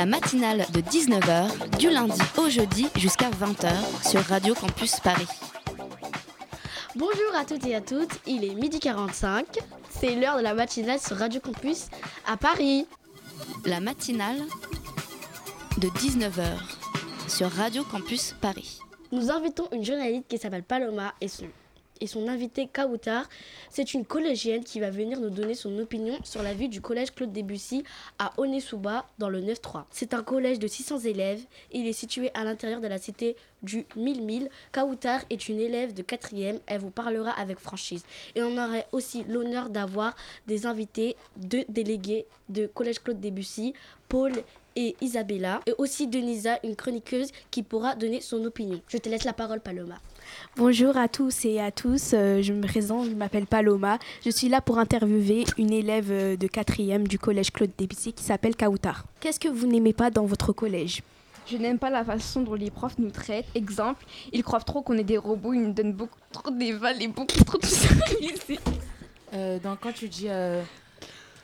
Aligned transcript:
La 0.00 0.06
matinale 0.06 0.64
de 0.72 0.80
19h, 0.80 1.76
du 1.76 1.90
lundi 1.90 2.18
au 2.38 2.48
jeudi 2.48 2.88
jusqu'à 2.96 3.28
20h 3.28 3.70
sur 4.08 4.22
Radio 4.22 4.54
Campus 4.54 4.98
Paris. 4.98 5.28
Bonjour 6.96 7.34
à 7.36 7.44
toutes 7.44 7.66
et 7.66 7.74
à 7.74 7.82
toutes, 7.82 8.18
il 8.26 8.42
est 8.42 8.54
midi 8.54 8.80
45, 8.80 9.58
c'est 9.90 10.14
l'heure 10.14 10.38
de 10.38 10.42
la 10.42 10.54
matinale 10.54 10.98
sur 10.98 11.18
Radio 11.18 11.38
Campus 11.42 11.88
à 12.26 12.38
Paris. 12.38 12.86
La 13.66 13.80
matinale 13.80 14.38
de 15.76 15.88
19h 15.88 16.46
sur 17.28 17.50
Radio 17.50 17.84
Campus 17.84 18.34
Paris. 18.40 18.78
Nous 19.12 19.30
invitons 19.30 19.68
une 19.70 19.84
journaliste 19.84 20.28
qui 20.28 20.38
s'appelle 20.38 20.62
Paloma 20.62 21.12
et 21.20 21.28
son, 21.28 21.44
et 22.00 22.06
son 22.06 22.28
invité 22.28 22.68
Kautar. 22.72 23.28
C'est 23.70 23.94
une 23.94 24.04
collégienne 24.04 24.64
qui 24.64 24.80
va 24.80 24.90
venir 24.90 25.20
nous 25.20 25.30
donner 25.30 25.54
son 25.54 25.78
opinion 25.78 26.18
sur 26.24 26.42
la 26.42 26.54
vie 26.54 26.68
du 26.68 26.80
collège 26.80 27.14
Claude 27.14 27.32
Debussy 27.32 27.84
à 28.18 28.32
Onesouba 28.36 29.06
dans 29.18 29.28
le 29.28 29.40
9-3. 29.40 29.84
C'est 29.90 30.14
un 30.14 30.22
collège 30.22 30.58
de 30.58 30.66
600 30.66 31.00
élèves. 31.00 31.40
Il 31.72 31.86
est 31.86 31.92
situé 31.92 32.30
à 32.34 32.44
l'intérieur 32.44 32.80
de 32.80 32.88
la 32.88 32.98
cité 32.98 33.36
du 33.62 33.86
1000 33.96 34.48
Kautar 34.72 35.20
est 35.30 35.48
une 35.48 35.60
élève 35.60 35.94
de 35.94 36.02
4e. 36.02 36.60
Elle 36.66 36.80
vous 36.80 36.90
parlera 36.90 37.30
avec 37.30 37.58
franchise. 37.58 38.04
Et 38.34 38.42
on 38.42 38.56
aurait 38.56 38.86
aussi 38.92 39.24
l'honneur 39.24 39.70
d'avoir 39.70 40.16
des 40.46 40.66
invités, 40.66 41.16
deux 41.36 41.64
délégués 41.68 42.26
de 42.48 42.66
collège 42.66 43.00
Claude 43.00 43.20
Debussy, 43.20 43.74
Paul 44.08 44.32
et 44.76 44.96
Isabella, 45.00 45.60
et 45.66 45.74
aussi 45.78 46.06
Denisa, 46.06 46.58
une 46.64 46.76
chroniqueuse 46.76 47.30
qui 47.50 47.62
pourra 47.62 47.94
donner 47.94 48.20
son 48.20 48.44
opinion. 48.44 48.80
Je 48.88 48.98
te 48.98 49.08
laisse 49.08 49.24
la 49.24 49.32
parole, 49.32 49.60
Paloma. 49.60 49.96
Bonjour 50.56 50.96
à 50.96 51.08
tous 51.08 51.44
et 51.44 51.60
à 51.60 51.70
tous, 51.70 52.12
euh, 52.12 52.42
je 52.42 52.52
me 52.52 52.66
présente, 52.66 53.06
je 53.06 53.14
m'appelle 53.14 53.46
Paloma. 53.46 53.98
Je 54.24 54.30
suis 54.30 54.48
là 54.48 54.60
pour 54.60 54.78
interviewer 54.78 55.44
une 55.58 55.72
élève 55.72 56.10
euh, 56.10 56.36
de 56.36 56.46
4e 56.46 57.06
du 57.06 57.18
collège 57.18 57.52
Claude 57.52 57.70
Debussy 57.78 58.12
qui 58.12 58.24
s'appelle 58.24 58.56
Kautar. 58.56 59.04
Qu'est-ce 59.20 59.40
que 59.40 59.48
vous 59.48 59.66
n'aimez 59.66 59.92
pas 59.92 60.10
dans 60.10 60.24
votre 60.24 60.52
collège? 60.52 61.02
Je 61.46 61.56
n'aime 61.56 61.78
pas 61.78 61.90
la 61.90 62.04
façon 62.04 62.42
dont 62.42 62.54
les 62.54 62.70
profs 62.70 62.98
nous 62.98 63.10
traitent. 63.10 63.46
Exemple, 63.54 64.04
ils 64.32 64.42
croient 64.42 64.60
trop 64.60 64.82
qu'on 64.82 64.98
est 64.98 65.04
des 65.04 65.18
robots, 65.18 65.52
ils 65.52 65.62
nous 65.62 65.72
donnent 65.72 65.94
beaucoup 65.94 66.18
trop 66.32 66.50
d'éval 66.50 67.02
et 67.02 67.08
beaucoup 67.08 67.44
trop 67.44 67.58
de 67.58 67.66
services. 67.66 68.58
Euh, 69.32 69.60
donc 69.60 69.78
quand 69.80 69.92
tu 69.92 70.08
dis 70.08 70.26
euh, 70.28 70.60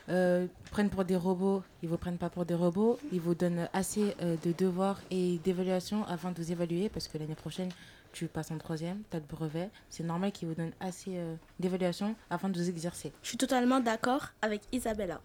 euh, 0.08 0.46
prennent 0.70 0.90
pour 0.90 1.04
des 1.04 1.16
robots, 1.16 1.62
ils 1.82 1.88
vous 1.88 1.96
prennent 1.96 2.18
pas 2.18 2.30
pour 2.30 2.44
des 2.44 2.54
robots, 2.54 2.98
ils 3.12 3.20
vous 3.20 3.34
donnent 3.34 3.68
assez 3.72 4.14
euh, 4.22 4.36
de 4.44 4.52
devoirs 4.52 5.00
et 5.10 5.38
d'évaluations 5.42 6.04
avant 6.06 6.30
de 6.30 6.36
vous 6.40 6.52
évaluer 6.52 6.88
parce 6.88 7.08
que 7.08 7.18
l'année 7.18 7.34
prochaine 7.34 7.70
tu 8.16 8.28
passes 8.28 8.50
en 8.50 8.56
troisième, 8.56 9.02
tu 9.10 9.16
as 9.18 9.20
le 9.20 9.26
brevet, 9.26 9.68
c'est 9.90 10.02
normal 10.02 10.32
qu'ils 10.32 10.48
vous 10.48 10.54
donnent 10.54 10.72
assez 10.80 11.10
euh, 11.18 11.34
d'évaluations 11.60 12.16
avant 12.30 12.48
de 12.48 12.58
vous 12.58 12.70
exercer. 12.70 13.12
Je 13.22 13.28
suis 13.28 13.36
totalement 13.36 13.78
d'accord 13.78 14.28
avec 14.40 14.62
Isabella. 14.72 15.20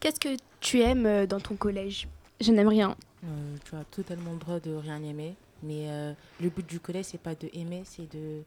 Qu'est-ce 0.00 0.18
que 0.18 0.36
tu 0.58 0.80
aimes 0.80 1.06
euh, 1.06 1.24
dans 1.24 1.38
ton 1.38 1.54
collège? 1.54 2.08
Je 2.40 2.50
n'aime 2.50 2.66
rien. 2.66 2.96
Euh, 3.24 3.56
tu 3.64 3.76
as 3.76 3.84
totalement 3.84 4.32
le 4.32 4.38
droit 4.38 4.58
de 4.58 4.74
rien 4.74 5.00
aimer, 5.04 5.36
mais 5.62 5.86
euh, 5.88 6.12
le 6.40 6.48
but 6.48 6.66
du 6.68 6.80
collège 6.80 7.06
c'est 7.10 7.20
pas 7.20 7.36
de 7.36 7.48
aimer, 7.52 7.82
c'est 7.84 8.12
de 8.12 8.42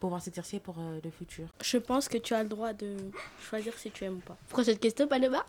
pouvoir 0.00 0.20
s'exercer 0.20 0.58
pour 0.58 0.80
euh, 0.80 0.98
le 1.04 1.10
futur. 1.10 1.46
Je 1.62 1.78
pense 1.78 2.08
que 2.08 2.18
tu 2.18 2.34
as 2.34 2.42
le 2.42 2.48
droit 2.48 2.72
de 2.72 2.96
choisir 3.48 3.72
si 3.78 3.92
tu 3.92 4.02
aimes 4.02 4.16
ou 4.16 4.26
pas. 4.26 4.36
Prochaine 4.48 4.78
question, 4.78 5.06
Paloma. 5.06 5.46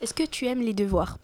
Est-ce 0.00 0.14
que 0.14 0.26
tu 0.26 0.46
aimes 0.46 0.62
les 0.62 0.74
devoirs? 0.74 1.16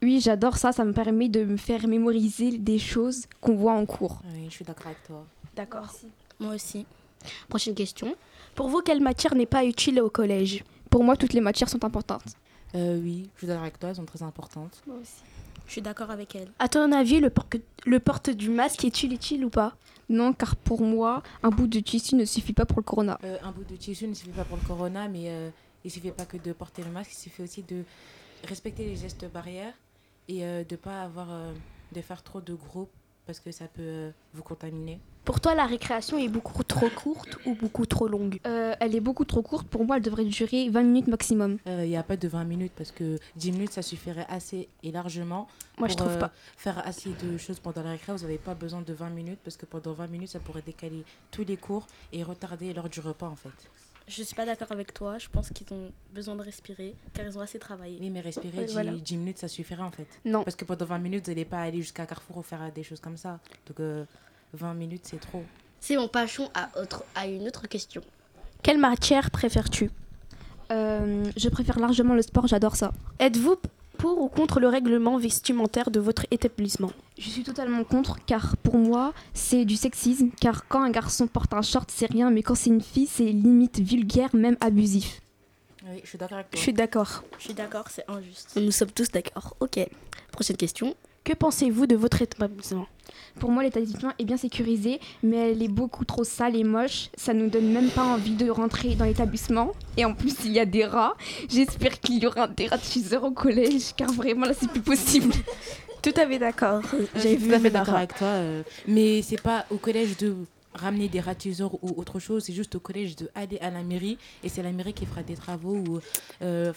Oui, 0.00 0.20
j'adore 0.20 0.58
ça, 0.58 0.70
ça 0.70 0.84
me 0.84 0.92
permet 0.92 1.28
de 1.28 1.44
me 1.44 1.56
faire 1.56 1.88
mémoriser 1.88 2.56
des 2.56 2.78
choses 2.78 3.26
qu'on 3.40 3.56
voit 3.56 3.72
en 3.74 3.84
cours. 3.84 4.22
Oui, 4.32 4.44
je 4.48 4.54
suis 4.54 4.64
d'accord 4.64 4.86
avec 4.86 5.02
toi. 5.02 5.26
D'accord. 5.56 5.92
Moi 6.38 6.54
aussi. 6.54 6.86
Prochaine 7.48 7.74
question. 7.74 8.14
Pour 8.54 8.68
vous, 8.68 8.80
quelle 8.80 9.00
matière 9.00 9.34
n'est 9.34 9.46
pas 9.46 9.64
utile 9.64 10.00
au 10.00 10.10
collège? 10.10 10.64
Pour 10.88 11.04
moi, 11.04 11.16
toutes 11.16 11.32
les 11.32 11.40
matières 11.40 11.68
sont 11.68 11.84
importantes. 11.84 12.24
Euh, 12.74 12.98
oui, 13.00 13.28
je 13.34 13.38
suis 13.40 13.46
d'accord 13.46 13.62
avec 13.62 13.78
toi, 13.78 13.88
elles 13.90 13.96
sont 13.96 14.04
très 14.04 14.22
importantes. 14.22 14.82
Moi 14.86 14.96
aussi. 15.02 15.22
Je 15.66 15.72
suis 15.72 15.82
d'accord 15.82 16.10
avec 16.10 16.34
elle. 16.34 16.50
À 16.58 16.68
ton 16.68 16.90
avis, 16.92 17.20
le, 17.20 17.30
porte 17.30 17.56
le 17.86 18.00
porte 18.00 18.30
du 18.30 18.50
masque 18.50 18.84
est-il 18.84 19.12
utile 19.12 19.44
ou 19.44 19.50
pas? 19.50 19.76
Non, 20.08 20.32
car 20.32 20.56
pour 20.56 20.82
moi, 20.82 21.22
un 21.42 21.50
bout 21.50 21.68
de 21.68 21.78
tissu 21.78 22.16
ne 22.16 22.24
suffit 22.24 22.52
pas 22.52 22.66
pour 22.66 22.78
le 22.78 22.82
corona. 22.82 23.18
Euh, 23.22 23.38
un 23.42 23.52
bout 23.52 23.64
de 23.64 23.76
tissu 23.76 24.08
ne 24.08 24.14
suffit 24.14 24.30
pas 24.30 24.44
pour 24.44 24.56
le 24.56 24.66
corona, 24.66 25.08
mais 25.08 25.28
euh, 25.28 25.50
il 25.84 25.90
suffit 25.90 26.10
pas 26.10 26.26
que 26.26 26.36
de 26.36 26.52
porter 26.52 26.82
le 26.82 26.90
masque, 26.90 27.12
il 27.12 27.16
suffit 27.16 27.42
aussi 27.42 27.62
de 27.62 27.84
respecter 28.48 28.84
les 28.84 28.96
gestes 28.96 29.30
barrières 29.30 29.74
et 30.28 30.44
euh, 30.44 30.64
de 30.64 30.76
pas 30.76 31.02
avoir 31.02 31.30
euh, 31.30 31.52
de 31.92 32.00
faire 32.00 32.22
trop 32.22 32.40
de 32.40 32.54
groupes 32.54 32.90
parce 33.26 33.40
que 33.40 33.52
ça 33.52 33.66
peut 33.66 33.82
euh, 33.82 34.10
vous 34.34 34.42
contaminer. 34.42 35.00
Pour 35.24 35.38
toi, 35.40 35.54
la 35.54 35.66
récréation 35.66 36.18
est 36.18 36.28
beaucoup 36.28 36.64
trop 36.64 36.88
courte 36.88 37.38
ou 37.46 37.54
beaucoup 37.54 37.86
trop 37.86 38.08
longue? 38.08 38.40
Euh, 38.46 38.74
elle 38.80 38.94
est 38.96 39.00
beaucoup 39.00 39.24
trop 39.24 39.42
courte, 39.42 39.66
pour 39.68 39.84
moi, 39.84 39.96
elle 39.98 40.02
devrait 40.02 40.24
durer 40.24 40.68
20 40.70 40.82
minutes 40.82 41.06
maximum. 41.08 41.58
Euh, 41.66 41.84
Il 41.84 41.90
n'y 41.90 41.96
a 41.96 42.02
pas 42.02 42.16
de 42.16 42.26
20 42.26 42.44
minutes 42.44 42.72
parce 42.76 42.90
que 42.90 43.18
10 43.36 43.52
minutes 43.52 43.72
ça 43.72 43.82
suffirait 43.82 44.26
assez 44.28 44.68
et 44.82 44.90
largement 44.90 45.46
Moi, 45.78 45.88
je 45.88 45.94
pour 45.94 46.06
trouve 46.06 46.16
euh, 46.16 46.20
pas. 46.20 46.32
faire 46.56 46.84
assez 46.86 47.10
de 47.22 47.36
choses 47.38 47.60
pendant 47.60 47.82
la 47.82 47.92
récré. 47.92 48.12
Vous 48.12 48.22
n'avez 48.22 48.38
pas 48.38 48.54
besoin 48.54 48.80
de 48.80 48.92
20 48.92 49.10
minutes 49.10 49.38
parce 49.44 49.56
que 49.56 49.66
pendant 49.66 49.92
20 49.92 50.06
minutes 50.08 50.30
ça 50.30 50.40
pourrait 50.40 50.62
décaler 50.62 51.04
tous 51.30 51.44
les 51.44 51.56
cours 51.58 51.86
et 52.12 52.22
retarder 52.22 52.72
l'heure 52.72 52.88
du 52.88 53.00
repas 53.00 53.28
en 53.28 53.36
fait. 53.36 53.50
Je 54.08 54.22
suis 54.24 54.34
pas 54.34 54.46
d'accord 54.46 54.72
avec 54.72 54.92
toi. 54.92 55.18
Je 55.18 55.28
pense 55.28 55.50
qu'ils 55.50 55.72
ont 55.72 55.92
besoin 56.12 56.34
de 56.34 56.42
respirer 56.42 56.94
car 57.14 57.24
ils 57.26 57.36
ont 57.38 57.42
assez 57.42 57.58
travaillé. 57.60 57.98
Oui, 58.00 58.10
mais 58.10 58.20
respirer 58.20 58.58
Ouais, 58.58 58.64
10, 58.66 58.72
voilà. 58.72 58.92
10 58.92 59.16
minutes 59.18 59.38
ça 59.38 59.46
suffirait 59.48 59.82
en 59.82 59.90
fait. 59.92 60.08
Non. 60.24 60.42
Parce 60.42 60.56
que 60.56 60.64
pendant 60.64 60.86
20 60.86 60.98
minutes, 60.98 61.26
vous 61.26 61.30
n'allez 61.30 61.44
pas 61.44 61.60
aller 61.60 61.80
jusqu'à 61.82 62.06
Carrefour 62.06 62.38
ou 62.38 62.42
faire 62.42 62.72
des 62.72 62.82
choses 62.82 62.98
comme 63.00 63.16
ça. 63.18 63.38
Donc 63.68 63.78
euh, 63.78 64.04
20 64.54 64.74
minutes, 64.74 65.02
c'est 65.04 65.20
trop. 65.20 65.44
C'est 65.80 65.96
mon 65.96 66.08
passons 66.08 66.50
à, 66.54 66.68
autre, 66.80 67.04
à 67.14 67.26
une 67.26 67.46
autre 67.46 67.66
question. 67.68 68.02
Quelle 68.62 68.78
matière 68.78 69.30
préfères-tu? 69.30 69.90
Euh, 70.70 71.24
je 71.36 71.48
préfère 71.48 71.78
largement 71.78 72.14
le 72.14 72.22
sport, 72.22 72.46
j'adore 72.46 72.76
ça. 72.76 72.92
Êtes-vous 73.18 73.56
pour 73.98 74.20
ou 74.20 74.28
contre 74.28 74.60
le 74.60 74.68
règlement 74.68 75.18
vestimentaire 75.18 75.90
de 75.90 76.00
votre 76.00 76.26
établissement? 76.30 76.92
Je 77.18 77.28
suis 77.28 77.42
totalement 77.42 77.84
contre, 77.84 78.18
car 78.26 78.56
pour 78.58 78.76
moi, 78.76 79.12
c'est 79.34 79.64
du 79.64 79.76
sexisme. 79.76 80.30
Car 80.40 80.66
quand 80.68 80.82
un 80.82 80.90
garçon 80.90 81.26
porte 81.26 81.52
un 81.54 81.62
short, 81.62 81.90
c'est 81.92 82.10
rien, 82.10 82.30
mais 82.30 82.42
quand 82.42 82.54
c'est 82.54 82.70
une 82.70 82.80
fille, 82.82 83.06
c'est 83.06 83.24
limite 83.24 83.80
vulgaire, 83.80 84.34
même 84.34 84.56
abusif. 84.60 85.20
Oui, 85.86 86.00
je 86.04 86.08
suis 86.10 86.18
d'accord 86.18 86.38
avec 86.38 86.48
Je 86.50 86.56
toi. 86.56 86.62
suis 86.62 86.72
d'accord. 86.72 87.24
Je 87.38 87.44
suis 87.44 87.54
d'accord, 87.54 87.84
c'est 87.90 88.04
injuste. 88.08 88.52
Nous 88.56 88.70
sommes 88.70 88.90
tous 88.90 89.10
d'accord. 89.10 89.56
Ok. 89.60 89.80
Prochaine 90.32 90.56
question. 90.56 90.94
Que 91.24 91.32
pensez-vous 91.34 91.86
de 91.86 91.96
votre 91.96 92.22
établissement? 92.22 92.86
Pour 93.38 93.50
moi, 93.50 93.62
l'établissement 93.62 94.12
est 94.18 94.24
bien 94.24 94.36
sécurisé, 94.36 95.00
mais 95.22 95.52
elle 95.52 95.62
est 95.62 95.68
beaucoup 95.68 96.04
trop 96.04 96.24
sale 96.24 96.56
et 96.56 96.64
moche. 96.64 97.08
Ça 97.16 97.32
nous 97.34 97.48
donne 97.48 97.72
même 97.72 97.90
pas 97.90 98.04
envie 98.04 98.34
de 98.34 98.50
rentrer 98.50 98.94
dans 98.94 99.04
l'établissement. 99.04 99.72
Et 99.96 100.04
en 100.04 100.14
plus, 100.14 100.34
il 100.44 100.52
y 100.52 100.58
a 100.60 100.66
des 100.66 100.84
rats. 100.84 101.14
J'espère 101.48 102.00
qu'il 102.00 102.22
y 102.22 102.26
aura 102.26 102.48
des 102.48 102.66
rats 102.66 102.76
de 102.78 103.16
au 103.16 103.30
collège, 103.30 103.94
car 103.96 104.10
vraiment 104.12 104.46
là, 104.46 104.52
c'est 104.58 104.70
plus 104.70 104.80
possible. 104.80 105.32
Tout 106.02 106.14
à 106.16 106.26
fait 106.26 106.38
d'accord. 106.38 106.80
Euh, 106.94 107.04
je 107.14 107.20
J'ai 107.20 107.28
suis 107.30 107.36
vu 107.36 107.48
tout 107.50 107.54
à 107.54 107.60
fait 107.60 107.70
d'accord 107.70 107.94
avec 107.94 108.14
toi. 108.16 108.26
euh, 108.28 108.62
mais 108.88 109.20
c'est 109.20 109.40
pas 109.40 109.66
au 109.70 109.76
collège 109.76 110.16
de 110.16 110.34
ramener 110.74 111.08
des 111.08 111.20
ratiseurs 111.20 111.74
ou 111.84 111.92
autre 112.00 112.18
chose. 112.18 112.44
C'est 112.44 112.54
juste 112.54 112.74
au 112.74 112.80
collège 112.80 113.16
de 113.16 113.28
aller 113.34 113.58
à 113.60 113.68
la 113.70 113.82
mairie. 113.82 114.16
Et 114.42 114.48
c'est 114.48 114.62
la 114.62 114.72
mairie 114.72 114.94
qui 114.94 115.04
fera 115.04 115.22
des 115.22 115.34
travaux 115.34 115.76
ou 115.76 116.00
euh, 116.40 116.72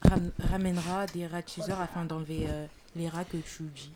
ram- 0.00 0.30
ramènera 0.50 1.04
des 1.06 1.26
ratiseurs 1.26 1.78
afin 1.82 2.06
d'enlever 2.06 2.46
euh, 2.48 2.64
les 2.96 3.08
rats 3.08 3.24
que 3.24 3.36
tu 3.36 3.62
dis. 3.74 3.90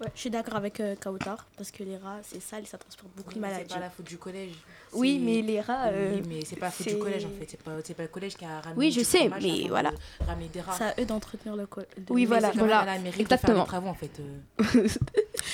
Ouais, 0.00 0.06
je 0.14 0.20
suis 0.20 0.30
d'accord 0.30 0.56
avec 0.56 0.80
euh, 0.80 0.94
Kautar 0.96 1.46
parce 1.58 1.70
que 1.70 1.82
les 1.84 1.98
rats, 1.98 2.20
c'est 2.22 2.40
sale 2.40 2.62
et 2.62 2.66
ça 2.66 2.78
transporte 2.78 3.12
beaucoup 3.14 3.28
de 3.28 3.34
C'est 3.34 3.40
maladies. 3.40 3.74
pas 3.74 3.80
la 3.80 3.90
faute 3.90 4.06
du 4.06 4.16
collège. 4.16 4.52
Oui, 4.94 5.18
C'est- 5.18 5.24
mais 5.26 5.42
les 5.42 5.60
rats. 5.60 5.88
euh, 5.88 6.14
Oui, 6.16 6.22
mais 6.26 6.40
c'est 6.46 6.56
pas 6.56 6.66
la 6.66 6.70
faute 6.72 6.86
du 6.86 6.92
c'est- 6.94 6.98
collège 6.98 7.26
en 7.26 7.28
fait. 7.38 7.46
C'est 7.50 7.60
pas, 7.62 7.72
c'est 7.84 7.92
pas 7.92 8.02
le 8.04 8.08
collège 8.08 8.34
qui 8.34 8.46
a 8.46 8.60
ramené 8.62 8.78
Oui, 8.78 8.90
je 8.92 9.00
du 9.00 9.04
sais, 9.04 9.28
mais 9.28 9.64
de 9.64 9.68
voilà. 9.68 9.92
Ramener 10.26 10.48
des 10.48 10.62
rats. 10.62 10.72
C'est 10.78 10.84
à 10.84 10.94
eux 10.98 11.04
d'entretenir 11.04 11.54
le 11.54 11.66
collège. 11.66 11.90
Oui, 12.08 12.22
Mais 12.22 12.26
voilà, 12.28 12.50
c'est 12.50 12.58
voilà. 12.60 12.86
la 12.86 12.92
mairie 12.98 13.04
de 13.10 13.10
faire 13.10 13.20
Exactement. 13.20 13.64
travaux 13.66 13.88
en 13.88 13.94
fait. 13.94 14.10
euh. 14.20 14.58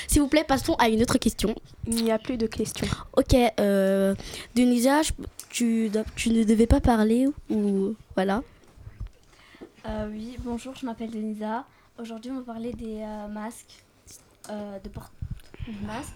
S'il 0.06 0.22
vous 0.22 0.28
plaît, 0.28 0.44
passons 0.44 0.74
à 0.74 0.88
une 0.90 1.02
autre 1.02 1.18
question. 1.18 1.52
Il 1.88 2.04
n'y 2.04 2.12
a 2.12 2.18
plus 2.20 2.36
de 2.36 2.46
questions. 2.46 2.86
Ok, 3.16 3.34
euh, 3.58 4.14
Denisa, 4.54 5.02
je- 5.02 5.10
tu, 5.50 5.90
tu 6.14 6.30
ne 6.30 6.44
devais 6.44 6.68
pas 6.68 6.80
parler 6.80 7.26
ou 7.50 7.96
voilà. 8.14 8.44
Euh, 9.86 10.08
oui, 10.10 10.36
bonjour, 10.40 10.72
je 10.76 10.86
m'appelle 10.86 11.10
Denisa. 11.10 11.64
Aujourd'hui, 11.98 12.30
on 12.30 12.36
va 12.40 12.42
parler 12.42 12.72
des 12.72 13.00
euh, 13.02 13.28
masques, 13.28 13.82
euh, 14.50 14.78
de 14.80 14.88
port- 14.88 15.12
du 15.66 15.80
masque. 15.86 16.12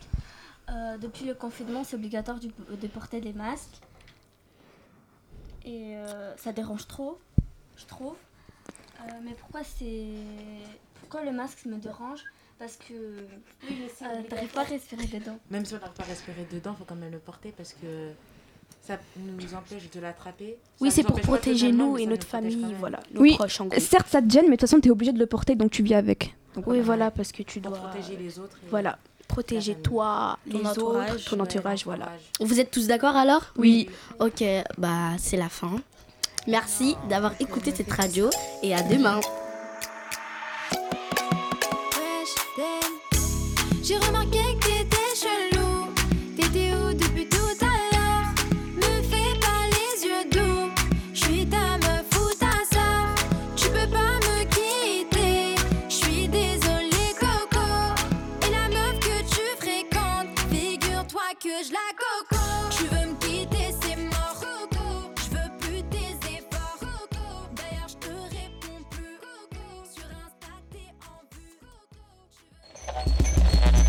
Euh, 0.69 0.99
depuis 0.99 1.25
le 1.25 1.35
confinement, 1.35 1.85
c'est 1.85 1.97
obligatoire 1.97 2.39
du- 2.39 2.49
de 2.71 2.87
porter 2.87 3.21
des 3.21 3.33
masques. 3.33 3.79
Et 5.65 5.97
euh, 5.97 6.37
ça 6.37 6.53
dérange 6.53 6.87
trop, 6.87 7.19
je 7.77 7.85
trouve. 7.87 8.15
Euh, 9.01 9.13
mais 9.23 9.33
pourquoi 9.33 9.63
c'est 9.65 10.09
pourquoi 11.01 11.25
le 11.25 11.33
masque 11.33 11.65
me 11.65 11.77
dérange? 11.77 12.23
Parce 12.59 12.77
que 12.77 12.93
euh, 12.93 14.23
t'arrives 14.29 14.53
pas 14.53 14.61
à 14.61 14.65
respirer 14.65 15.07
dedans. 15.07 15.39
Même 15.51 15.65
si 15.65 15.75
on 15.75 15.79
n'arrive 15.79 15.95
pas 15.95 16.03
à 16.03 16.07
respirer 16.07 16.47
dedans, 16.53 16.73
il 16.75 16.79
faut 16.79 16.85
quand 16.85 16.95
même 16.95 17.11
le 17.11 17.19
porter 17.19 17.53
parce 17.57 17.73
que 17.73 18.13
ça 18.87 18.99
nous 19.17 19.55
empêche 19.55 19.91
de 19.91 20.01
l'attraper. 20.01 20.57
Oui, 20.81 20.91
c'est 20.91 21.03
pour 21.03 21.21
protéger 21.21 21.71
nous 21.73 21.97
et 21.99 22.07
notre 22.07 22.27
famille, 22.27 22.75
voilà, 22.79 23.01
nos 23.15 23.21
Oui, 23.21 23.35
proches 23.35 23.61
en 23.61 23.67
gros. 23.67 23.79
certes 23.81 24.09
ça 24.09 24.21
te 24.23 24.29
gêne, 24.31 24.45
mais 24.45 24.53
de 24.53 24.61
toute 24.61 24.69
façon 24.69 24.81
t'es 24.81 24.91
obligé 24.91 25.13
de 25.13 25.19
le 25.19 25.27
porter 25.27 25.55
donc 25.55 25.71
tu 25.71 25.83
vis 25.83 25.95
avec. 25.95 26.35
Donc, 26.55 26.67
Oui, 26.67 26.75
voilà. 26.81 26.83
voilà, 26.85 27.11
parce 27.13 27.31
que 27.33 27.43
tu 27.45 27.61
Pour 27.61 27.71
dois 27.73 27.81
protéger 27.81 28.17
les 28.17 28.39
autres. 28.41 28.57
et- 28.67 28.71
Voilà, 28.71 28.99
protéger 29.29 29.77
toi, 29.77 30.37
Ton 30.51 30.59
les 30.59 30.67
entourage, 30.67 31.11
autres, 31.13 31.31
ton 31.31 31.37
ouais, 31.37 31.43
entourage, 31.43 31.85
voilà. 31.85 32.09
Vous 32.41 32.59
êtes 32.59 32.71
tous 32.73 32.89
d'accord 32.89 33.15
alors? 33.15 33.43
Oui. 33.57 33.89
Ok, 34.19 34.43
bah 34.79 35.11
c'est 35.19 35.37
la 35.37 35.49
fin. 35.49 35.77
Merci 36.49 36.97
d'avoir 37.09 37.35
écouté 37.39 37.73
cette 37.75 37.93
radio 37.93 38.31
et 38.63 38.75
à 38.75 38.83
demain. 38.83 39.21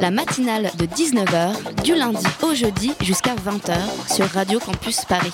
La 0.00 0.10
matinale 0.10 0.70
de 0.78 0.86
19h, 0.86 1.82
du 1.82 1.94
lundi 1.94 2.26
au 2.42 2.54
jeudi 2.54 2.92
jusqu'à 3.00 3.34
20h 3.34 3.74
sur 4.14 4.26
Radio 4.26 4.58
Campus 4.58 5.04
Paris. 5.04 5.32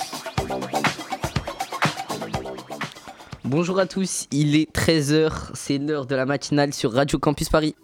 Bonjour 3.44 3.78
à 3.78 3.86
tous, 3.86 4.26
il 4.30 4.56
est 4.56 4.72
13h, 4.74 5.50
c'est 5.54 5.78
l'heure 5.78 6.06
de 6.06 6.14
la 6.14 6.26
matinale 6.26 6.72
sur 6.72 6.92
Radio 6.92 7.18
Campus 7.18 7.48
Paris. 7.48 7.74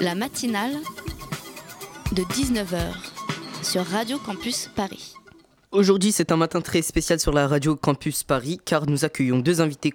La 0.00 0.14
matinale 0.14 0.72
de 2.12 2.22
19h 2.22 2.78
sur 3.62 3.84
Radio 3.84 4.18
Campus 4.18 4.68
Paris. 4.74 5.14
Aujourd'hui, 5.70 6.12
c'est 6.12 6.32
un 6.32 6.36
matin 6.36 6.60
très 6.60 6.82
spécial 6.82 7.18
sur 7.18 7.32
la 7.32 7.46
Radio 7.46 7.76
Campus 7.76 8.24
Paris 8.24 8.60
car 8.64 8.86
nous 8.86 9.04
accueillons 9.04 9.38
deux 9.38 9.60
invités 9.60 9.94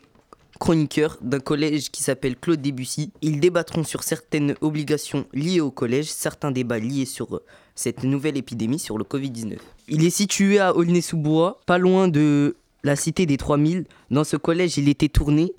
chroniqueurs 0.57 1.17
d'un 1.21 1.39
collège 1.39 1.89
qui 1.91 2.03
s'appelle 2.03 2.35
Claude 2.35 2.61
Debussy. 2.61 3.11
Ils 3.21 3.39
débattront 3.39 3.83
sur 3.83 4.03
certaines 4.03 4.55
obligations 4.61 5.25
liées 5.33 5.61
au 5.61 5.71
collège, 5.71 6.07
certains 6.07 6.51
débats 6.51 6.79
liés 6.79 7.05
sur 7.05 7.35
euh, 7.35 7.43
cette 7.75 8.03
nouvelle 8.03 8.37
épidémie 8.37 8.79
sur 8.79 8.97
le 8.97 9.03
Covid-19. 9.03 9.57
Il 9.87 10.05
est 10.05 10.09
situé 10.09 10.59
à 10.59 10.75
Aulnay-sous-Bois, 10.75 11.61
pas 11.65 11.77
loin 11.77 12.07
de 12.07 12.55
la 12.83 12.95
cité 12.95 13.25
des 13.25 13.37
3000. 13.37 13.85
Dans 14.11 14.23
ce 14.23 14.37
collège, 14.37 14.77
il 14.77 14.89
était 14.89 15.09
tourné 15.09 15.53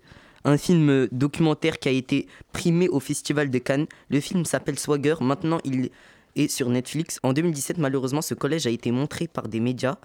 un 0.44 0.56
film 0.56 1.08
documentaire 1.12 1.78
qui 1.78 1.88
a 1.88 1.92
été 1.92 2.26
primé 2.52 2.88
au 2.88 3.00
Festival 3.00 3.50
de 3.50 3.58
Cannes. 3.58 3.86
Le 4.10 4.20
film 4.20 4.44
s'appelle 4.44 4.78
Swagger. 4.78 5.16
Maintenant, 5.20 5.58
il 5.64 5.90
est 6.36 6.48
sur 6.48 6.68
Netflix. 6.68 7.18
En 7.22 7.32
2017, 7.32 7.78
malheureusement, 7.78 8.22
ce 8.22 8.34
collège 8.34 8.66
a 8.66 8.70
été 8.70 8.90
montré 8.90 9.26
par 9.26 9.48
des 9.48 9.60
médias 9.60 9.96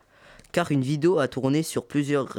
car 0.54 0.72
une 0.72 0.84
vidéo 0.84 1.20
a 1.20 1.28
tourné 1.28 1.64
sur 1.64 1.86
plusieurs 1.86 2.30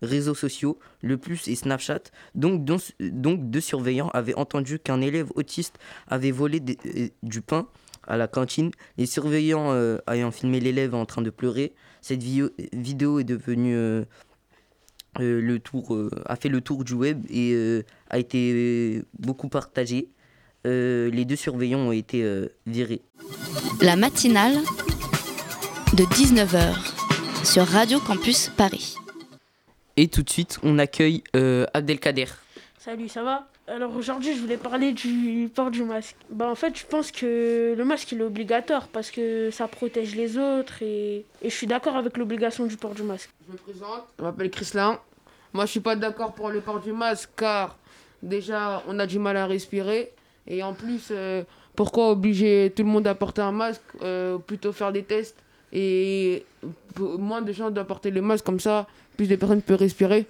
réseaux 0.00 0.34
sociaux, 0.34 0.78
le 1.02 1.18
plus 1.18 1.48
et 1.48 1.56
Snapchat. 1.56 2.00
Donc, 2.34 2.64
deux 2.64 3.60
surveillants 3.60 4.08
avaient 4.10 4.36
entendu 4.36 4.78
qu'un 4.78 5.02
élève 5.02 5.30
autiste 5.34 5.78
avait 6.06 6.30
volé 6.30 6.62
euh, 6.86 7.08
du 7.22 7.42
pain 7.42 7.66
à 8.06 8.16
la 8.16 8.28
cantine. 8.28 8.70
Les 8.96 9.06
surveillants 9.06 9.72
euh, 9.72 9.98
ayant 10.08 10.30
filmé 10.30 10.60
l'élève 10.60 10.94
en 10.94 11.04
train 11.04 11.22
de 11.22 11.30
pleurer, 11.30 11.74
cette 12.00 12.22
vidéo, 12.22 13.18
est 13.18 13.24
devenue 13.24 13.74
euh, 13.74 14.04
le 15.18 15.58
tour, 15.58 15.98
a 16.24 16.36
fait 16.36 16.48
le 16.48 16.60
tour 16.60 16.84
du 16.84 16.92
web 16.92 17.24
et 17.30 17.82
a 18.10 18.18
été 18.18 19.02
beaucoup 19.18 19.48
partagée. 19.48 20.10
Les 20.64 21.24
deux 21.24 21.36
surveillants 21.36 21.80
ont 21.80 21.92
été 21.92 22.22
virés. 22.66 23.00
La 23.80 23.96
matinale 23.96 24.58
de 25.94 26.04
19h 26.04 26.95
sur 27.46 27.64
Radio 27.64 28.00
Campus 28.00 28.48
Paris. 28.48 28.96
Et 29.96 30.08
tout 30.08 30.22
de 30.22 30.30
suite, 30.30 30.58
on 30.64 30.78
accueille 30.78 31.22
euh, 31.36 31.64
Abdelkader. 31.72 32.26
Salut, 32.78 33.08
ça 33.08 33.22
va? 33.22 33.46
Alors 33.68 33.94
aujourd'hui, 33.96 34.34
je 34.34 34.40
voulais 34.40 34.56
parler 34.56 34.92
du 34.92 35.48
port 35.54 35.70
du 35.70 35.82
masque. 35.84 36.16
Bah 36.28 36.48
en 36.48 36.54
fait, 36.56 36.76
je 36.76 36.84
pense 36.86 37.10
que 37.12 37.74
le 37.76 37.84
masque 37.84 38.10
il 38.12 38.20
est 38.20 38.24
obligatoire 38.24 38.88
parce 38.88 39.10
que 39.10 39.50
ça 39.52 39.68
protège 39.68 40.16
les 40.16 40.36
autres 40.38 40.82
et, 40.82 41.24
et 41.40 41.50
je 41.50 41.54
suis 41.54 41.66
d'accord 41.68 41.96
avec 41.96 42.16
l'obligation 42.16 42.66
du 42.66 42.76
port 42.76 42.94
du 42.94 43.02
masque. 43.02 43.30
Je 43.46 43.52
me 43.52 43.56
présente, 43.58 44.04
je 44.18 44.24
m'appelle 44.24 44.50
Chrislin. 44.50 44.98
Moi, 45.52 45.66
je 45.66 45.70
suis 45.70 45.80
pas 45.80 45.94
d'accord 45.96 46.34
pour 46.34 46.50
le 46.50 46.60
port 46.60 46.80
du 46.80 46.92
masque 46.92 47.30
car 47.36 47.76
déjà, 48.22 48.82
on 48.88 48.98
a 48.98 49.06
du 49.06 49.18
mal 49.20 49.36
à 49.36 49.46
respirer. 49.46 50.12
Et 50.48 50.62
en 50.62 50.74
plus, 50.74 51.08
euh, 51.10 51.42
pourquoi 51.76 52.10
obliger 52.10 52.72
tout 52.76 52.82
le 52.82 52.88
monde 52.88 53.06
à 53.06 53.14
porter 53.14 53.42
un 53.42 53.52
masque 53.52 53.82
Euh, 54.02 54.38
Plutôt 54.38 54.72
faire 54.72 54.92
des 54.92 55.02
tests? 55.04 55.36
Et 55.72 56.44
moins 56.98 57.42
de 57.42 57.52
gens 57.52 57.70
doivent 57.70 57.86
porter 57.86 58.10
le 58.10 58.22
masque 58.22 58.44
comme 58.44 58.60
ça, 58.60 58.86
plus 59.16 59.26
de 59.28 59.36
personnes 59.36 59.62
peuvent 59.62 59.78
respirer. 59.78 60.26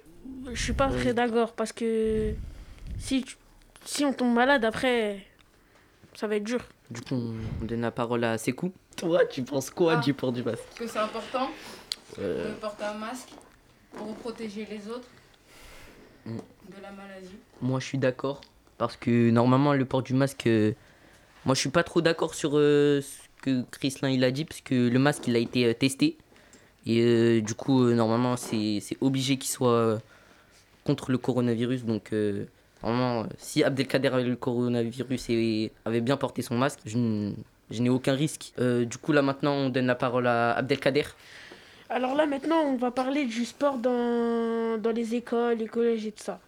Je 0.51 0.61
suis 0.61 0.73
pas 0.73 0.87
très 0.89 1.13
d'accord 1.13 1.53
parce 1.53 1.71
que 1.73 2.33
si, 2.97 3.23
si 3.85 4.03
on 4.05 4.13
tombe 4.13 4.33
malade 4.33 4.65
après, 4.65 5.25
ça 6.15 6.27
va 6.27 6.35
être 6.37 6.43
dur. 6.43 6.61
Du 6.89 7.01
coup, 7.01 7.15
on 7.61 7.65
donne 7.65 7.81
la 7.81 7.91
parole 7.91 8.23
à 8.23 8.37
Sekou. 8.37 8.71
Toi, 8.95 9.25
tu 9.25 9.43
penses 9.43 9.69
quoi 9.69 9.97
du 9.97 10.13
port 10.13 10.31
du 10.31 10.41
masque 10.43 10.63
Que 10.75 10.87
c'est 10.87 10.99
important 10.99 11.49
Euh, 12.19 12.49
de 12.49 12.53
porter 12.55 12.85
un 12.85 12.93
masque 12.95 13.29
pour 13.93 14.15
protéger 14.15 14.65
les 14.69 14.89
autres 14.89 15.07
Mm. 16.25 16.37
de 16.75 16.81
la 16.81 16.91
maladie. 16.91 17.35
Moi, 17.61 17.79
je 17.79 17.85
suis 17.85 17.97
d'accord. 17.97 18.41
Parce 18.77 18.97
que 18.97 19.29
normalement, 19.29 19.73
le 19.73 19.85
port 19.85 20.01
du 20.03 20.13
masque. 20.13 20.47
euh, 20.47 20.73
moi, 21.45 21.55
je 21.55 21.59
suis 21.61 21.69
pas 21.69 21.83
trop 21.83 22.01
d'accord 22.01 22.33
sur 22.33 22.51
euh, 22.57 23.01
que 23.47 23.63
Chrislin 23.71 24.09
il 24.09 24.23
a 24.23 24.31
dit. 24.31 24.45
Parce 24.45 24.61
que 24.61 24.75
le 24.89 24.99
masque, 24.99 25.27
il 25.27 25.35
a 25.35 25.39
été 25.39 25.65
euh, 25.65 25.73
testé. 25.73 26.17
Et 26.85 27.01
euh, 27.01 27.41
du 27.41 27.53
coup, 27.53 27.83
euh, 27.83 27.93
normalement, 27.93 28.37
c'est 28.37 28.81
obligé 29.01 29.37
qu'il 29.37 29.49
soit 29.49 29.99
contre 30.85 31.11
le 31.11 31.17
coronavirus. 31.17 31.83
Donc, 31.83 32.13
normalement, 32.83 33.27
si 33.37 33.63
Abdelkader 33.63 34.09
avait 34.09 34.23
le 34.23 34.35
coronavirus 34.35 35.29
et 35.29 35.71
avait 35.85 36.01
bien 36.01 36.17
porté 36.17 36.41
son 36.41 36.57
masque, 36.57 36.79
je, 36.85 36.97
n'ai 36.97 37.89
aucun 37.89 38.13
risque. 38.13 38.53
Du 38.57 38.97
coup, 38.97 39.11
là, 39.11 39.21
maintenant, 39.21 39.53
on 39.53 39.69
donne 39.69 39.87
la 39.87 39.95
parole 39.95 40.27
à 40.27 40.53
Abdelkader. 40.53 41.03
Alors 41.89 42.15
là 42.15 42.25
maintenant, 42.25 42.63
on 42.65 42.75
va 42.75 42.91
parler 42.91 43.23
du 43.23 43.45
sport 43.45 43.77
dans, 43.77 44.77
dans 44.77 44.91
les 44.91 45.15
écoles, 45.15 45.59
les 45.59 45.67
collèges 45.67 46.05
et 46.05 46.11
tout 46.11 46.21
ça. 46.21 46.41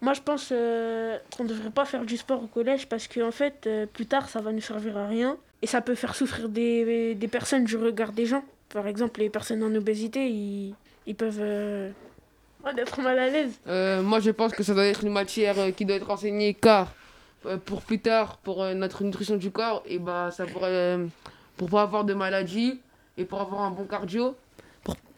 Moi 0.00 0.14
je 0.14 0.22
pense 0.22 0.48
qu'on 0.48 1.44
ne 1.44 1.48
devrait 1.48 1.68
pas 1.68 1.84
faire 1.84 2.06
du 2.06 2.16
sport 2.16 2.42
au 2.42 2.46
collège 2.46 2.88
parce 2.88 3.06
qu'en 3.06 3.32
fait, 3.32 3.68
plus 3.92 4.06
tard, 4.06 4.30
ça 4.30 4.40
va 4.40 4.52
ne 4.52 4.60
servir 4.60 4.96
à 4.96 5.08
rien. 5.08 5.36
Et 5.66 5.68
ça 5.68 5.80
peut 5.80 5.96
faire 5.96 6.14
souffrir 6.14 6.48
des, 6.48 7.16
des 7.16 7.26
personnes 7.26 7.64
du 7.64 7.76
regard 7.76 8.12
des 8.12 8.24
gens. 8.24 8.44
Par 8.68 8.86
exemple, 8.86 9.18
les 9.18 9.28
personnes 9.28 9.64
en 9.64 9.74
obésité, 9.74 10.28
ils, 10.28 10.76
ils 11.08 11.16
peuvent 11.16 11.40
euh, 11.40 11.90
être 12.76 13.02
mal 13.02 13.18
à 13.18 13.28
l'aise. 13.28 13.50
Euh, 13.66 14.00
moi, 14.00 14.20
je 14.20 14.30
pense 14.30 14.52
que 14.52 14.62
ça 14.62 14.74
doit 14.74 14.86
être 14.86 15.02
une 15.02 15.10
matière 15.10 15.58
euh, 15.58 15.72
qui 15.72 15.84
doit 15.84 15.96
être 15.96 16.08
enseignée 16.08 16.54
car 16.54 16.94
pour 17.64 17.82
plus 17.82 17.98
tard, 17.98 18.36
pour 18.44 18.64
notre 18.76 19.02
nutrition 19.02 19.34
du 19.34 19.50
corps, 19.50 19.82
et 19.86 19.98
bah, 19.98 20.30
ça 20.30 20.44
pour 21.56 21.68
pas 21.68 21.82
avoir 21.82 22.04
de 22.04 22.14
maladie 22.14 22.80
et 23.18 23.24
pour 23.24 23.40
avoir 23.40 23.62
un 23.62 23.72
bon 23.72 23.86
cardio, 23.86 24.36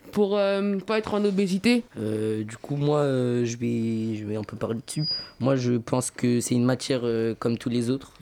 pour, 0.09 0.37
euh, 0.37 0.79
pas 0.79 0.99
être 0.99 1.15
en 1.15 1.25
obésité. 1.25 1.85
Euh, 1.99 2.45
du 2.45 2.57
coup, 2.57 2.77
moi, 2.77 3.01
euh, 3.01 3.45
je, 3.45 3.57
vais, 3.57 4.17
je 4.17 4.25
vais 4.25 4.37
un 4.37 4.43
peu 4.43 4.57
parler 4.57 4.81
dessus. 4.85 5.05
Moi, 5.41 5.57
je 5.57 5.75
pense 5.75 6.11
que 6.11 6.41
c'est 6.41 6.55
une 6.55 6.65
matière 6.65 7.01
euh, 7.05 7.35
comme 7.39 7.59
tous 7.59 7.69
les 7.69 7.91
autres, 7.91 8.13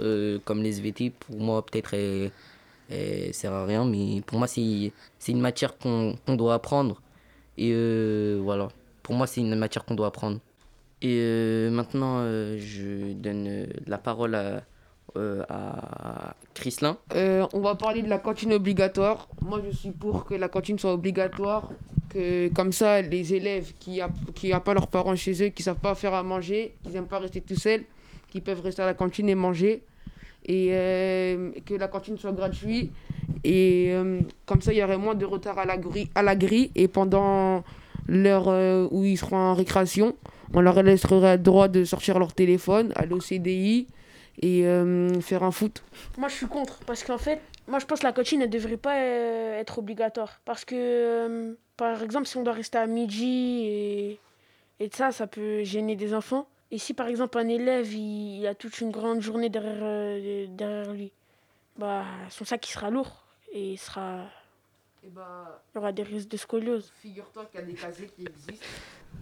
comme 0.44 0.62
les 0.62 0.78
SVT. 0.78 1.10
Pour 1.10 1.40
moi, 1.40 1.64
peut-être, 1.64 1.94
elle, 1.94 2.30
elle 2.90 3.34
sert 3.34 3.52
à 3.52 3.64
rien, 3.64 3.84
mais 3.84 4.22
pour 4.26 4.38
moi, 4.38 4.46
c'est 4.46 4.92
une 5.28 5.40
matière 5.40 5.76
qu'on 5.78 6.16
qu'on 6.26 6.36
doit 6.36 6.54
apprendre. 6.54 7.00
Et 7.58 7.72
voilà, 8.38 8.68
pour 9.02 9.14
moi, 9.14 9.26
c'est 9.26 9.40
une 9.40 9.54
matière 9.54 9.84
qu'on 9.84 9.94
doit 9.94 10.08
apprendre. 10.08 10.38
Et 11.02 11.68
maintenant, 11.70 12.22
je 12.58 13.12
donne 13.14 13.66
la 13.86 13.98
parole 13.98 14.34
à, 14.34 14.62
euh, 15.16 15.42
à 15.48 16.34
Crislin. 16.52 16.98
Euh, 17.14 17.46
on 17.54 17.60
va 17.60 17.74
parler 17.74 18.02
de 18.02 18.08
la 18.08 18.18
cantine 18.18 18.52
obligatoire. 18.52 19.28
Moi, 19.40 19.62
je 19.64 19.74
suis 19.74 19.90
pour 19.90 20.26
que 20.26 20.34
la 20.34 20.48
cantine 20.48 20.78
soit 20.78 20.92
obligatoire. 20.92 21.70
Que, 22.10 22.48
comme 22.48 22.72
ça, 22.72 23.00
les 23.00 23.32
élèves 23.32 23.72
qui 23.78 24.00
n'ont 24.00 24.60
pas 24.60 24.74
leurs 24.74 24.88
parents 24.88 25.16
chez 25.16 25.44
eux, 25.44 25.48
qui 25.48 25.62
savent 25.62 25.78
pas 25.78 25.94
faire 25.94 26.12
à 26.12 26.22
manger, 26.22 26.74
qui 26.82 26.90
n'aiment 26.90 27.06
pas 27.06 27.18
rester 27.18 27.40
tout 27.40 27.54
seuls, 27.54 27.84
qui 28.30 28.40
peuvent 28.40 28.60
rester 28.60 28.82
à 28.82 28.86
la 28.86 28.94
cantine 28.94 29.28
et 29.28 29.34
manger. 29.34 29.82
Et 30.44 30.68
euh, 30.72 31.50
que 31.64 31.74
la 31.74 31.88
cantine 31.88 32.18
soit 32.18 32.32
gratuite. 32.32 32.92
Et 33.42 33.94
comme 34.44 34.60
ça, 34.60 34.72
il 34.72 34.78
y 34.78 34.84
aurait 34.84 34.98
moins 34.98 35.14
de 35.14 35.24
retard 35.24 35.58
à 35.58 35.64
la 35.64 35.76
grille. 35.76 36.10
À 36.14 36.22
la 36.22 36.34
grille 36.36 36.70
et 36.74 36.88
pendant 36.88 37.64
l'heure 38.06 38.48
où 38.92 39.04
ils 39.04 39.16
seront 39.16 39.36
en 39.36 39.54
récréation, 39.54 40.14
on 40.52 40.60
leur 40.60 40.82
laisserait 40.82 41.36
le 41.36 41.42
droit 41.42 41.68
de 41.68 41.84
sortir 41.84 42.18
leur 42.18 42.32
téléphone, 42.32 42.92
aller 42.96 43.12
au 43.12 43.20
CDI 43.20 43.86
et 44.40 44.66
euh, 44.66 45.20
faire 45.20 45.42
un 45.42 45.50
foot. 45.50 45.82
Moi, 46.18 46.28
je 46.28 46.34
suis 46.34 46.46
contre. 46.46 46.78
Parce 46.86 47.04
qu'en 47.04 47.18
fait, 47.18 47.40
moi, 47.68 47.78
je 47.78 47.86
pense 47.86 48.00
que 48.00 48.04
la 48.06 48.12
cantine 48.12 48.40
ne 48.40 48.46
devrait 48.46 48.76
pas 48.76 48.96
euh, 48.96 49.58
être 49.58 49.78
obligatoire. 49.78 50.40
Parce 50.44 50.64
que, 50.64 50.74
euh, 50.76 51.54
par 51.76 52.02
exemple, 52.02 52.26
si 52.26 52.36
on 52.36 52.42
doit 52.42 52.52
rester 52.52 52.78
à 52.78 52.86
midi 52.86 53.62
et, 53.64 54.20
et 54.80 54.90
ça, 54.92 55.12
ça 55.12 55.26
peut 55.26 55.62
gêner 55.64 55.96
des 55.96 56.14
enfants. 56.14 56.46
Et 56.70 56.78
si, 56.78 56.94
par 56.94 57.06
exemple, 57.06 57.38
un 57.38 57.48
élève, 57.48 57.92
il, 57.92 58.40
il 58.40 58.46
a 58.46 58.54
toute 58.54 58.80
une 58.80 58.90
grande 58.90 59.20
journée 59.20 59.48
derrière, 59.48 59.78
euh, 59.80 60.46
derrière 60.48 60.92
lui, 60.92 61.12
bah, 61.78 62.04
son 62.30 62.44
sac, 62.44 62.68
il 62.68 62.72
sera 62.72 62.90
lourd. 62.90 63.24
Et 63.52 63.72
il 63.72 63.78
sera... 63.78 64.24
Et 65.04 65.08
bah, 65.08 65.62
Il 65.72 65.76
y 65.76 65.78
aura 65.78 65.92
des 65.92 66.02
risques 66.02 66.28
de 66.28 66.36
scoliose. 66.36 66.92
figure-toi 67.00 67.44
qu'il 67.46 67.60
y 67.60 67.62
a 67.62 67.66
des 67.66 67.74
casiers 67.74 68.08
qui 68.08 68.22
existent. 68.22 68.66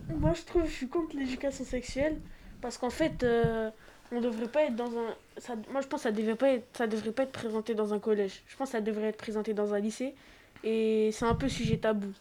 Moi, 0.08 0.32
je 0.32 0.42
trouve, 0.42 0.64
je 0.64 0.70
suis 0.72 0.88
contre 0.88 1.14
l'éducation 1.16 1.64
sexuelle 1.64 2.20
parce 2.62 2.78
qu'en 2.78 2.90
fait, 2.90 3.22
euh, 3.22 3.70
on 4.12 4.20
devrait 4.20 4.48
pas 4.48 4.62
être 4.64 4.76
dans 4.76 4.90
un. 4.90 5.14
Ça, 5.38 5.54
moi, 5.70 5.80
je 5.80 5.86
pense 5.86 6.00
que 6.00 6.08
ça 6.08 6.12
devrait 6.12 6.36
pas 6.36 6.50
être, 6.50 6.66
ça 6.76 6.86
devrait 6.86 7.12
pas 7.12 7.24
être 7.24 7.32
présenté 7.32 7.74
dans 7.74 7.92
un 7.94 7.98
collège. 7.98 8.42
Je 8.46 8.56
pense 8.56 8.68
que 8.68 8.72
ça 8.72 8.80
devrait 8.80 9.08
être 9.08 9.16
présenté 9.16 9.54
dans 9.54 9.74
un 9.74 9.80
lycée 9.80 10.14
et 10.62 11.10
c'est 11.12 11.24
un 11.24 11.34
peu 11.34 11.48
sujet 11.48 11.76
tabou. 11.76 12.12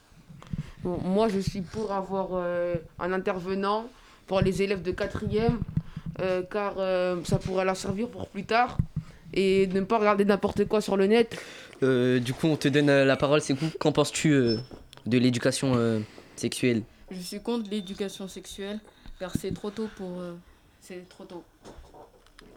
Bon, 0.83 0.97
moi, 1.03 1.29
je 1.29 1.39
suis 1.39 1.61
pour 1.61 1.91
avoir 1.91 2.29
euh, 2.33 2.75
un 2.99 3.13
intervenant 3.13 3.87
pour 4.27 4.41
les 4.41 4.61
élèves 4.61 4.81
de 4.81 4.91
quatrième, 4.91 5.59
euh, 6.19 6.41
car 6.49 6.75
euh, 6.77 7.23
ça 7.23 7.37
pourrait 7.37 7.65
leur 7.65 7.77
servir 7.77 8.07
pour 8.09 8.27
plus 8.27 8.45
tard 8.45 8.77
et 9.33 9.67
ne 9.67 9.81
pas 9.81 9.97
regarder 9.97 10.25
n'importe 10.25 10.65
quoi 10.65 10.81
sur 10.81 10.97
le 10.97 11.07
net. 11.07 11.37
Euh, 11.81 12.19
du 12.19 12.33
coup, 12.33 12.47
on 12.47 12.55
te 12.55 12.67
donne 12.67 13.03
la 13.03 13.17
parole, 13.17 13.41
c'est 13.41 13.55
quoi 13.55 13.67
Qu'en 13.79 13.91
penses-tu 13.91 14.31
euh, 14.31 14.57
de 15.05 15.17
l'éducation 15.17 15.73
euh, 15.75 15.99
sexuelle? 16.35 16.83
Je 17.11 17.19
suis 17.19 17.41
contre 17.41 17.69
l'éducation 17.69 18.27
sexuelle 18.27 18.79
car 19.19 19.31
c'est 19.37 19.53
trop 19.53 19.69
tôt 19.69 19.89
pour. 19.95 20.21
C'est 20.83 21.07
trop 21.07 21.23
tôt. 21.23 21.43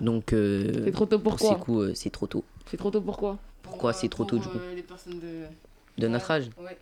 Donc, 0.00 0.32
euh, 0.32 0.82
C'est 0.84 0.92
trop 0.92 1.06
tôt 1.06 1.18
pour 1.18 1.36
quoi 1.36 1.60
euh, 1.68 1.92
c'est 1.94 2.10
trop 2.10 2.26
tôt. 2.26 2.44
C'est 2.68 2.76
trop 2.76 2.90
tôt 2.90 3.00
pourquoi 3.00 3.38
Pourquoi 3.62 3.92
c'est 3.92 4.08
trop 4.08 4.24
tôt 4.24 4.38
du 4.38 4.48
coup 4.48 4.58
Euh, 4.58 4.74
les 4.74 4.82
personnes 4.82 5.20
de. 5.20 5.46
De 5.96 6.08
notre 6.08 6.30
âge 6.30 6.50
Ouais. 6.58 6.76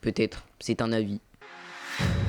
Peut-être, 0.00 0.44
c'est 0.60 0.80
un 0.82 0.92
avis. 0.92 1.20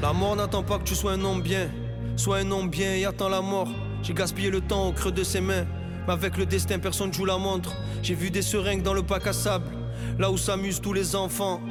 La 0.01 0.13
mort 0.13 0.35
n'attend 0.35 0.63
pas 0.63 0.79
que 0.79 0.83
tu 0.85 0.95
sois 0.95 1.11
un 1.11 1.23
homme 1.23 1.41
bien. 1.41 1.69
Sois 2.15 2.37
un 2.37 2.49
homme 2.49 2.69
bien 2.69 2.95
et 2.95 3.05
attends 3.05 3.29
la 3.29 3.41
mort. 3.41 3.69
J'ai 4.01 4.13
gaspillé 4.13 4.49
le 4.49 4.61
temps 4.61 4.87
au 4.87 4.93
creux 4.93 5.11
de 5.11 5.23
ses 5.23 5.41
mains. 5.41 5.65
Mais 6.07 6.13
avec 6.13 6.37
le 6.37 6.45
destin, 6.45 6.79
personne 6.79 7.13
joue 7.13 7.25
la 7.25 7.37
montre. 7.37 7.75
J'ai 8.01 8.15
vu 8.15 8.31
des 8.31 8.41
seringues 8.41 8.81
dans 8.81 8.93
le 8.93 9.01
bac 9.03 9.27
à 9.27 9.33
sable. 9.33 9.69
Là 10.17 10.31
où 10.31 10.37
s'amusent 10.37 10.81
tous 10.81 10.93
les 10.93 11.15
enfants. 11.15 11.61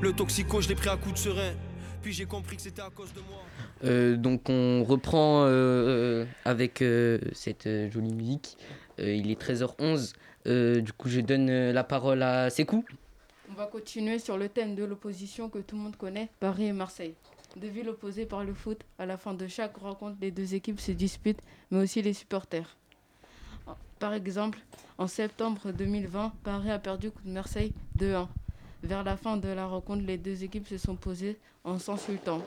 Le 0.00 0.12
toxico, 0.12 0.60
je 0.60 0.68
l'ai 0.68 0.74
pris 0.74 0.88
à 0.88 0.96
coups 0.96 1.14
de 1.14 1.18
serein. 1.18 1.52
Puis 2.04 2.12
j'ai 2.12 2.26
compris 2.26 2.56
que 2.56 2.62
c'était 2.62 2.82
à 2.82 2.90
cause 2.90 3.14
de 3.14 3.20
moi. 3.20 3.40
Euh, 3.84 4.16
donc 4.16 4.50
on 4.50 4.84
reprend 4.84 5.46
euh, 5.46 6.26
avec 6.44 6.82
euh, 6.82 7.18
cette 7.32 7.66
euh, 7.66 7.90
jolie 7.90 8.12
musique. 8.12 8.58
Euh, 9.00 9.14
il 9.14 9.30
est 9.30 9.40
13h11. 9.40 10.12
Euh, 10.46 10.82
du 10.82 10.92
coup, 10.92 11.08
je 11.08 11.20
donne 11.20 11.48
euh, 11.48 11.72
la 11.72 11.82
parole 11.82 12.22
à 12.22 12.50
Sekou. 12.50 12.84
On 13.50 13.54
va 13.54 13.64
continuer 13.66 14.18
sur 14.18 14.36
le 14.36 14.50
thème 14.50 14.74
de 14.74 14.84
l'opposition 14.84 15.48
que 15.48 15.60
tout 15.60 15.76
le 15.76 15.82
monde 15.82 15.96
connaît, 15.96 16.28
Paris 16.40 16.66
et 16.66 16.72
Marseille. 16.74 17.14
Deux 17.56 17.68
villes 17.68 17.88
opposées 17.88 18.26
par 18.26 18.44
le 18.44 18.52
foot, 18.52 18.82
à 18.98 19.06
la 19.06 19.16
fin 19.16 19.32
de 19.32 19.46
chaque 19.46 19.78
rencontre, 19.78 20.18
les 20.20 20.30
deux 20.30 20.54
équipes 20.54 20.80
se 20.80 20.92
disputent, 20.92 21.40
mais 21.70 21.78
aussi 21.78 22.02
les 22.02 22.12
supporters. 22.12 22.76
Par 23.98 24.12
exemple, 24.12 24.58
en 24.98 25.06
septembre 25.06 25.72
2020, 25.72 26.34
Paris 26.42 26.70
a 26.70 26.78
perdu 26.78 27.10
contre 27.10 27.28
Marseille 27.28 27.72
2-1. 27.98 28.26
Vers 28.84 29.02
la 29.02 29.16
fin 29.16 29.38
de 29.38 29.48
la 29.48 29.66
rencontre, 29.66 30.04
les 30.04 30.18
deux 30.18 30.44
équipes 30.44 30.68
se 30.68 30.76
sont 30.76 30.94
posées 30.94 31.38
en 31.64 31.78
s'insultant. 31.78 32.42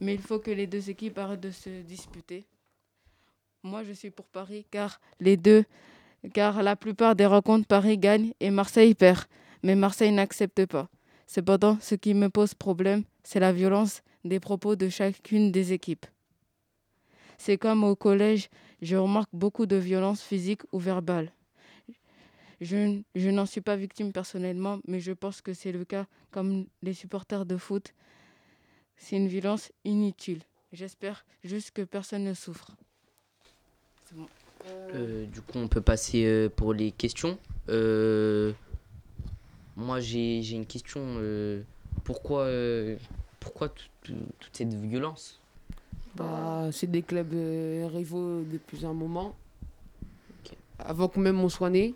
Mais 0.00 0.14
il 0.14 0.20
faut 0.22 0.38
que 0.38 0.50
les 0.50 0.66
deux 0.66 0.88
équipes 0.88 1.18
arrêtent 1.18 1.42
de 1.42 1.50
se 1.50 1.82
disputer. 1.82 2.46
Moi, 3.62 3.84
je 3.84 3.92
suis 3.92 4.10
pour 4.10 4.24
Paris 4.24 4.64
car 4.70 4.98
les 5.20 5.36
deux, 5.36 5.66
car 6.32 6.62
la 6.62 6.74
plupart 6.74 7.14
des 7.14 7.26
rencontres, 7.26 7.66
Paris 7.66 7.98
gagne 7.98 8.32
et 8.40 8.50
Marseille 8.50 8.94
perd. 8.94 9.24
Mais 9.62 9.74
Marseille 9.74 10.10
n'accepte 10.10 10.64
pas. 10.64 10.88
Cependant, 11.26 11.76
ce 11.82 11.96
qui 11.96 12.14
me 12.14 12.30
pose 12.30 12.54
problème, 12.54 13.04
c'est 13.22 13.38
la 13.38 13.52
violence 13.52 14.00
des 14.24 14.40
propos 14.40 14.74
de 14.74 14.88
chacune 14.88 15.52
des 15.52 15.74
équipes. 15.74 16.06
C'est 17.36 17.58
comme 17.58 17.84
au 17.84 17.94
collège, 17.94 18.48
je 18.80 18.96
remarque 18.96 19.30
beaucoup 19.34 19.66
de 19.66 19.76
violence 19.76 20.22
physique 20.22 20.62
ou 20.72 20.78
verbale. 20.78 21.30
Je, 22.62 23.00
je 23.16 23.28
n'en 23.30 23.44
suis 23.44 23.60
pas 23.60 23.74
victime 23.74 24.12
personnellement, 24.12 24.78
mais 24.86 25.00
je 25.00 25.10
pense 25.12 25.40
que 25.40 25.52
c'est 25.52 25.72
le 25.72 25.84
cas 25.84 26.06
comme 26.30 26.66
les 26.82 26.94
supporters 26.94 27.44
de 27.44 27.56
foot. 27.56 27.92
C'est 28.96 29.16
une 29.16 29.26
violence 29.26 29.72
inutile. 29.84 30.42
J'espère 30.72 31.26
juste 31.42 31.72
que 31.72 31.82
personne 31.82 32.22
ne 32.22 32.34
souffre. 32.34 32.70
C'est 34.04 34.16
bon. 34.16 34.28
Euh, 34.94 35.26
du 35.26 35.40
coup, 35.40 35.58
on 35.58 35.66
peut 35.66 35.80
passer 35.80 36.24
euh, 36.24 36.48
pour 36.48 36.72
les 36.72 36.92
questions. 36.92 37.36
Euh, 37.68 38.52
moi, 39.76 39.98
j'ai 40.00 40.40
j'ai 40.42 40.54
une 40.54 40.66
question. 40.66 41.00
euh, 41.18 41.62
pourquoi 42.04 42.42
euh, 42.42 42.96
pourquoi 43.40 43.70
tout- 43.70 43.88
tout- 44.02 44.14
toute 44.38 44.56
cette 44.56 44.72
violence? 44.72 45.40
Bah, 46.14 46.68
c'est 46.70 46.90
des 46.90 47.02
clubs 47.02 47.32
euh, 47.34 47.88
rivaux 47.92 48.42
depuis 48.44 48.86
un 48.86 48.92
moment. 48.92 49.34
Avant 50.78 51.08
que 51.08 51.18
même 51.18 51.40
on 51.40 51.48
soit 51.48 51.70
né. 51.70 51.94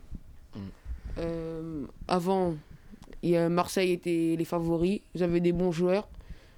Euh, 1.19 1.85
avant, 2.09 2.55
Marseille 3.23 3.93
était 3.93 4.37
les 4.39 4.45
favoris. 4.45 5.01
Ils 5.15 5.23
avaient 5.23 5.41
des 5.41 5.53
bons 5.53 5.73
joueurs. 5.73 6.09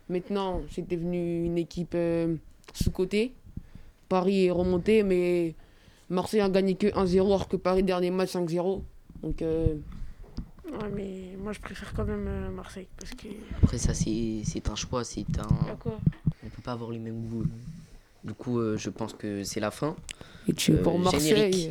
Maintenant, 0.09 0.63
c'est 0.71 0.87
devenu 0.89 1.45
une 1.45 1.59
équipe 1.59 1.93
euh, 1.95 2.37
sous-cotée. 2.73 3.35
Paris 4.09 4.47
est 4.47 4.51
remonté, 4.51 5.03
mais 5.03 5.55
Marseille 6.09 6.41
a 6.41 6.49
gagné 6.49 6.75
que 6.77 6.87
1-0, 6.87 7.27
alors 7.27 7.49
que 7.49 7.57
Paris, 7.57 7.83
dernier 7.83 8.11
match, 8.11 8.33
5-0. 8.35 8.81
Donc, 9.23 9.43
euh, 9.43 9.75
Ouais, 10.71 10.91
mais 10.95 11.37
moi, 11.43 11.53
je 11.53 11.61
préfère 11.61 11.93
quand 11.95 12.05
même 12.05 12.27
euh, 12.29 12.51
Marseille 12.51 12.89
parce 12.99 13.13
que. 13.13 13.29
Après, 13.63 13.79
ça, 13.79 13.95
c'est 13.95 14.43
c'est 14.45 14.69
un 14.69 14.75
choix. 14.75 15.03
C'est 15.03 15.27
un. 15.39 15.77
Quoi? 15.81 15.99
On 16.45 16.49
peut 16.49 16.63
pas 16.63 16.73
avoir 16.73 16.91
les 16.91 16.99
mêmes 16.99 17.27
goûts. 17.27 17.47
Du 18.23 18.35
coup, 18.35 18.59
euh, 18.59 18.77
je 18.77 18.91
pense 18.91 19.15
que 19.15 19.45
c'est 19.45 19.61
la 19.61 19.71
fin. 19.71 19.97
Et 20.47 20.53
tu 20.53 20.73
es 20.73 20.77
pour 20.77 20.99
Marseille. 20.99 21.21
générique. 21.21 21.71